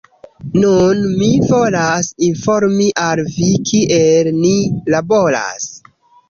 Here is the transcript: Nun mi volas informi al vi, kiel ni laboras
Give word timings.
Nun 0.61 1.01
mi 1.17 1.27
volas 1.49 2.09
informi 2.29 2.87
al 3.03 3.21
vi, 3.35 3.51
kiel 3.73 4.31
ni 4.39 4.55
laboras 4.97 5.71